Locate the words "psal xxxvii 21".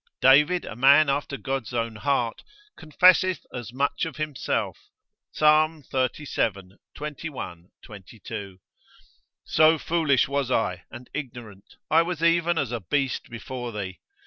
5.31-7.69